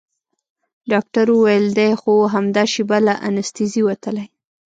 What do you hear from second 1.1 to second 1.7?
وويل